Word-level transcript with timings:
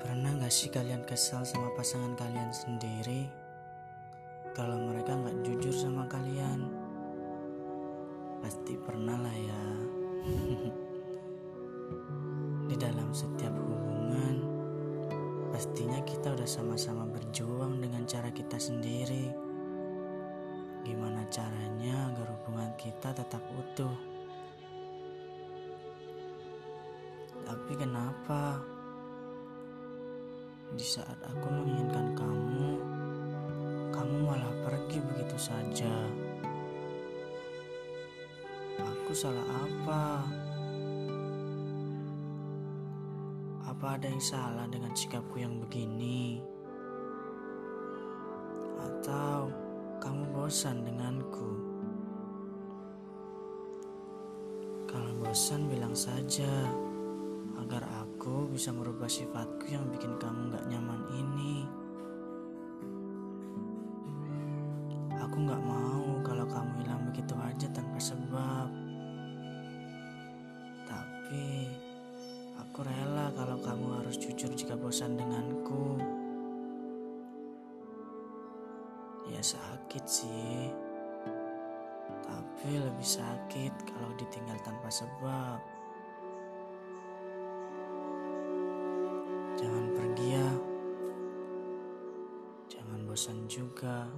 Pernah 0.00 0.30
sih 0.50 0.66
kalian 0.66 1.06
kesal 1.06 1.46
sama 1.46 1.70
pasangan 1.78 2.18
kalian 2.18 2.50
sendiri 2.50 3.30
kalau 4.50 4.82
mereka 4.82 5.14
nggak 5.14 5.46
jujur 5.46 5.70
sama 5.70 6.10
kalian? 6.10 6.66
Pasti 8.42 8.74
pernah 8.74 9.14
lah 9.14 9.30
ya. 9.30 9.62
Di 12.66 12.74
dalam 12.74 13.14
setiap 13.14 13.54
hubungan, 13.54 14.42
pastinya 15.54 16.02
kita 16.02 16.34
udah 16.34 16.50
sama-sama 16.50 17.06
berjuang 17.06 17.78
dengan 17.78 18.02
cara 18.10 18.34
kita 18.34 18.58
sendiri. 18.58 19.30
Gimana 20.82 21.22
caranya 21.30 22.10
agar 22.10 22.34
hubungan 22.34 22.74
kita 22.74 23.14
tetap 23.14 23.46
utuh? 23.54 23.94
Tapi 27.46 27.72
kenapa? 27.78 28.58
Di 30.70 30.86
saat 30.86 31.18
aku 31.26 31.50
menginginkan 31.50 32.14
kamu, 32.14 32.68
kamu 33.90 34.16
malah 34.22 34.54
pergi 34.62 35.02
begitu 35.02 35.34
saja. 35.34 35.94
Aku 38.78 39.10
salah 39.10 39.42
apa? 39.66 40.22
Apa 43.66 43.98
ada 43.98 44.06
yang 44.06 44.22
salah 44.22 44.70
dengan 44.70 44.94
sikapku 44.94 45.42
yang 45.42 45.58
begini? 45.58 46.38
Atau 48.78 49.50
kamu 49.98 50.22
bosan 50.30 50.86
denganku? 50.86 51.50
Kalau 54.86 55.12
bosan 55.18 55.66
bilang 55.66 55.98
saja 55.98 56.50
bisa 58.60 58.76
merubah 58.76 59.08
sifatku 59.08 59.72
yang 59.72 59.88
bikin 59.88 60.20
kamu 60.20 60.52
gak 60.52 60.68
nyaman 60.68 61.00
ini. 61.16 61.64
Aku 65.16 65.48
gak 65.48 65.64
mau 65.64 66.20
kalau 66.20 66.44
kamu 66.44 66.84
hilang 66.84 67.08
begitu 67.08 67.32
aja 67.40 67.72
tanpa 67.72 67.96
sebab. 67.96 68.68
Tapi 70.84 71.72
aku 72.60 72.84
rela 72.84 73.32
kalau 73.32 73.56
kamu 73.64 73.86
harus 74.04 74.20
jujur 74.20 74.52
jika 74.52 74.76
bosan 74.76 75.16
denganku. 75.16 75.96
Ya 79.32 79.40
sakit 79.40 80.04
sih. 80.04 80.68
Tapi 82.28 82.76
lebih 82.76 83.08
sakit 83.08 83.72
kalau 83.88 84.12
ditinggal 84.20 84.60
tanpa 84.60 84.92
sebab. 84.92 85.79
Bosan 93.20 93.44
juga. 93.52 94.08